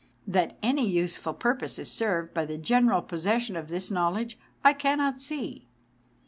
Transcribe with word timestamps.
That 0.25 0.57
any 0.63 0.89
useful 0.89 1.35
purpose 1.35 1.77
is 1.77 1.91
served 1.91 2.33
by 2.33 2.45
the 2.45 2.57
general 2.57 3.03
possession 3.03 3.55
of 3.55 3.67
this 3.69 3.91
knowledge 3.91 4.35
I 4.63 4.73
cannot 4.73 5.19
see. 5.21 5.67